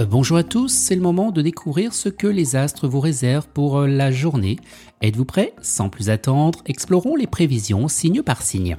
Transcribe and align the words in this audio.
Euh, 0.00 0.06
bonjour 0.06 0.36
à 0.36 0.42
tous, 0.42 0.72
c'est 0.72 0.96
le 0.96 1.00
moment 1.00 1.30
de 1.30 1.40
découvrir 1.40 1.94
ce 1.94 2.08
que 2.08 2.26
les 2.26 2.56
astres 2.56 2.88
vous 2.88 2.98
réservent 2.98 3.46
pour 3.46 3.78
euh, 3.78 3.86
la 3.86 4.10
journée. 4.10 4.56
Êtes-vous 5.02 5.24
prêts? 5.24 5.54
Sans 5.62 5.88
plus 5.88 6.10
attendre, 6.10 6.62
explorons 6.66 7.14
les 7.14 7.28
prévisions 7.28 7.86
signe 7.86 8.22
par 8.22 8.42
signe. 8.42 8.76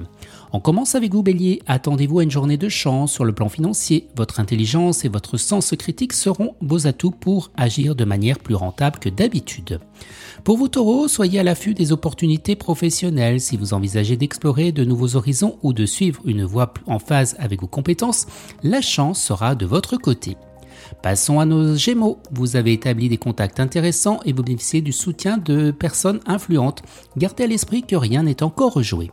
On 0.52 0.60
commence 0.60 0.94
avec 0.94 1.14
vous 1.14 1.22
Bélier, 1.22 1.62
attendez-vous 1.66 2.18
à 2.18 2.22
une 2.22 2.30
journée 2.30 2.58
de 2.58 2.68
chance 2.68 3.12
sur 3.12 3.24
le 3.24 3.34
plan 3.34 3.48
financier. 3.48 4.08
Votre 4.14 4.40
intelligence 4.40 5.06
et 5.06 5.08
votre 5.08 5.38
sens 5.38 5.70
critique 5.78 6.12
seront 6.12 6.54
vos 6.60 6.86
atouts 6.86 7.12
pour 7.12 7.50
agir 7.56 7.94
de 7.94 8.04
manière 8.04 8.38
plus 8.38 8.54
rentable 8.54 8.98
que 8.98 9.08
d'habitude. 9.08 9.80
Pour 10.44 10.58
vous 10.58 10.68
Taureau, 10.68 11.08
soyez 11.08 11.40
à 11.40 11.44
l'affût 11.44 11.72
des 11.72 11.92
opportunités 11.92 12.56
professionnelles 12.56 13.40
si 13.40 13.56
vous 13.56 13.72
envisagez 13.72 14.18
d'explorer 14.18 14.70
de 14.70 14.84
nouveaux 14.84 15.16
horizons 15.16 15.58
ou 15.62 15.72
de 15.72 15.86
suivre 15.86 16.20
une 16.26 16.44
voie 16.44 16.74
en 16.86 16.98
phase 16.98 17.36
avec 17.38 17.62
vos 17.62 17.68
compétences, 17.68 18.26
la 18.62 18.82
chance 18.82 19.22
sera 19.22 19.54
de 19.54 19.64
votre 19.64 19.96
côté. 19.96 20.36
Passons 21.02 21.40
à 21.40 21.44
nos 21.44 21.76
Gémeaux. 21.76 22.18
Vous 22.32 22.56
avez 22.56 22.72
établi 22.72 23.08
des 23.08 23.18
contacts 23.18 23.60
intéressants 23.60 24.20
et 24.24 24.32
vous 24.32 24.42
bénéficiez 24.42 24.80
du 24.80 24.92
soutien 24.92 25.38
de 25.38 25.70
personnes 25.70 26.20
influentes. 26.26 26.82
Gardez 27.16 27.44
à 27.44 27.46
l'esprit 27.46 27.82
que 27.82 27.96
rien 27.96 28.22
n'est 28.22 28.42
encore 28.42 28.72
rejoué. 28.72 29.10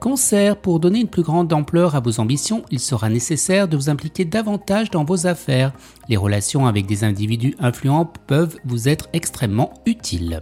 Cancer, 0.00 0.56
pour 0.56 0.80
donner 0.80 1.00
une 1.00 1.08
plus 1.08 1.22
grande 1.22 1.52
ampleur 1.52 1.94
à 1.94 2.00
vos 2.00 2.20
ambitions, 2.20 2.62
il 2.70 2.80
sera 2.80 3.08
nécessaire 3.08 3.68
de 3.68 3.76
vous 3.76 3.90
impliquer 3.90 4.24
davantage 4.24 4.90
dans 4.90 5.04
vos 5.04 5.26
affaires. 5.26 5.72
Les 6.08 6.16
relations 6.16 6.66
avec 6.66 6.86
des 6.86 7.04
individus 7.04 7.56
influents 7.58 8.10
peuvent 8.26 8.56
vous 8.64 8.88
être 8.88 9.08
extrêmement 9.12 9.72
utiles. 9.86 10.40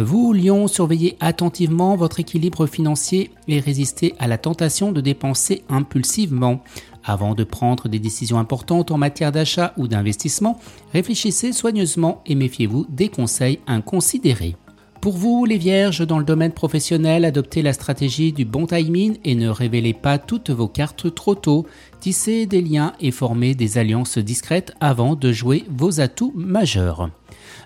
Vous, 0.00 0.32
Lion, 0.32 0.68
surveillez 0.68 1.16
attentivement 1.18 1.96
votre 1.96 2.20
équilibre 2.20 2.68
financier 2.68 3.32
et 3.48 3.58
résistez 3.58 4.14
à 4.20 4.28
la 4.28 4.38
tentation 4.38 4.92
de 4.92 5.00
dépenser 5.00 5.64
impulsivement. 5.68 6.62
Avant 7.02 7.34
de 7.34 7.42
prendre 7.42 7.88
des 7.88 7.98
décisions 7.98 8.38
importantes 8.38 8.92
en 8.92 8.96
matière 8.96 9.32
d'achat 9.32 9.72
ou 9.76 9.88
d'investissement, 9.88 10.60
réfléchissez 10.92 11.52
soigneusement 11.52 12.22
et 12.26 12.36
méfiez-vous 12.36 12.86
des 12.88 13.08
conseils 13.08 13.58
inconsidérés. 13.66 14.54
Pour 15.00 15.16
vous, 15.16 15.44
les 15.44 15.58
vierges, 15.58 16.04
dans 16.04 16.18
le 16.18 16.24
domaine 16.24 16.50
professionnel, 16.50 17.24
adoptez 17.24 17.62
la 17.62 17.72
stratégie 17.72 18.32
du 18.32 18.44
bon 18.44 18.66
timing 18.66 19.16
et 19.24 19.36
ne 19.36 19.48
révélez 19.48 19.94
pas 19.94 20.18
toutes 20.18 20.50
vos 20.50 20.66
cartes 20.66 21.14
trop 21.14 21.36
tôt. 21.36 21.66
Tissez 22.00 22.46
des 22.46 22.60
liens 22.60 22.92
et 23.00 23.12
formez 23.12 23.54
des 23.54 23.78
alliances 23.78 24.18
discrètes 24.18 24.74
avant 24.80 25.14
de 25.14 25.30
jouer 25.30 25.64
vos 25.70 26.00
atouts 26.00 26.32
majeurs. 26.34 27.10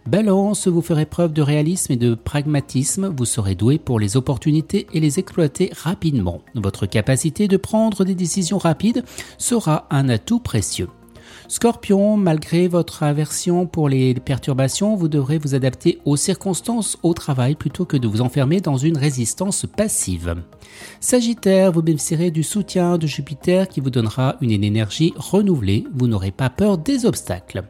Balance, 0.06 0.68
vous 0.68 0.82
ferez 0.82 1.06
preuve 1.06 1.32
de 1.32 1.40
réalisme 1.40 1.92
et 1.92 1.96
de 1.96 2.14
pragmatisme, 2.14 3.08
vous 3.16 3.24
serez 3.24 3.54
doué 3.54 3.78
pour 3.78 3.98
les 3.98 4.18
opportunités 4.18 4.86
et 4.92 5.00
les 5.00 5.18
exploiter 5.18 5.70
rapidement. 5.74 6.42
Votre 6.54 6.84
capacité 6.84 7.48
de 7.48 7.56
prendre 7.56 8.04
des 8.04 8.14
décisions 8.14 8.58
rapides 8.58 9.04
sera 9.38 9.86
un 9.90 10.10
atout 10.10 10.40
précieux. 10.40 10.88
Scorpion, 11.48 12.16
malgré 12.16 12.68
votre 12.68 13.02
aversion 13.02 13.66
pour 13.66 13.88
les 13.88 14.14
perturbations, 14.14 14.96
vous 14.96 15.08
devrez 15.08 15.38
vous 15.38 15.54
adapter 15.54 16.00
aux 16.04 16.16
circonstances 16.16 16.98
au 17.02 17.14
travail 17.14 17.54
plutôt 17.54 17.84
que 17.84 17.96
de 17.96 18.08
vous 18.08 18.20
enfermer 18.20 18.60
dans 18.60 18.76
une 18.76 18.96
résistance 18.96 19.66
passive. 19.76 20.36
Sagittaire, 21.00 21.72
vous 21.72 21.82
bénéficierez 21.82 22.30
du 22.30 22.42
soutien 22.42 22.98
de 22.98 23.06
Jupiter 23.06 23.68
qui 23.68 23.80
vous 23.80 23.90
donnera 23.90 24.36
une 24.40 24.50
énergie 24.50 25.12
renouvelée, 25.16 25.84
vous 25.94 26.06
n'aurez 26.06 26.30
pas 26.30 26.50
peur 26.50 26.78
des 26.78 27.06
obstacles. 27.06 27.64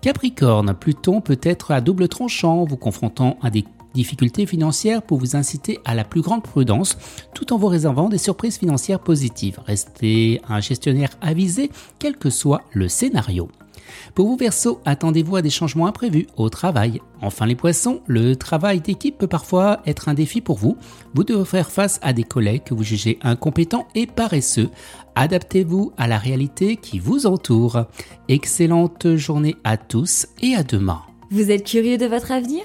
Capricorne, 0.00 0.74
Pluton 0.74 1.22
peut 1.22 1.40
être 1.42 1.70
à 1.70 1.80
double 1.80 2.08
tranchant, 2.08 2.64
vous 2.64 2.76
confrontant 2.76 3.38
à 3.42 3.48
des 3.48 3.64
difficultés 3.94 4.46
financières 4.46 5.02
pour 5.02 5.18
vous 5.18 5.36
inciter 5.36 5.78
à 5.84 5.94
la 5.94 6.04
plus 6.04 6.20
grande 6.20 6.42
prudence 6.42 6.98
tout 7.32 7.52
en 7.52 7.58
vous 7.58 7.68
réservant 7.68 8.08
des 8.08 8.18
surprises 8.18 8.58
financières 8.58 9.00
positives. 9.00 9.60
Restez 9.66 10.40
un 10.48 10.60
gestionnaire 10.60 11.16
avisé 11.20 11.70
quel 11.98 12.16
que 12.16 12.30
soit 12.30 12.62
le 12.72 12.88
scénario. 12.88 13.48
Pour 14.14 14.28
vous 14.28 14.36
Verseau, 14.36 14.80
attendez-vous 14.84 15.36
à 15.36 15.42
des 15.42 15.50
changements 15.50 15.86
imprévus 15.86 16.26
au 16.36 16.48
travail. 16.48 17.00
Enfin 17.20 17.46
les 17.46 17.54
poissons, 17.54 18.00
le 18.06 18.36
travail 18.36 18.80
d'équipe 18.80 19.18
peut 19.18 19.26
parfois 19.26 19.80
être 19.86 20.08
un 20.08 20.14
défi 20.14 20.40
pour 20.40 20.58
vous. 20.58 20.76
Vous 21.14 21.24
devez 21.24 21.44
faire 21.44 21.70
face 21.70 21.98
à 22.02 22.12
des 22.12 22.24
collègues 22.24 22.64
que 22.64 22.74
vous 22.74 22.82
jugez 22.82 23.18
incompétents 23.22 23.86
et 23.94 24.06
paresseux. 24.06 24.70
Adaptez-vous 25.14 25.92
à 25.96 26.08
la 26.08 26.18
réalité 26.18 26.76
qui 26.76 26.98
vous 26.98 27.26
entoure. 27.26 27.86
Excellente 28.28 29.16
journée 29.16 29.56
à 29.64 29.76
tous 29.76 30.26
et 30.42 30.54
à 30.54 30.62
demain. 30.62 31.02
Vous 31.30 31.50
êtes 31.50 31.64
curieux 31.64 31.98
de 31.98 32.06
votre 32.06 32.32
avenir? 32.32 32.64